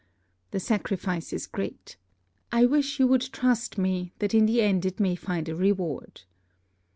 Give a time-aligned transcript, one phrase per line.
[0.49, 1.95] The sacrifice is great.
[2.51, 6.23] I wish you would trust me, that in the end it may find a reward.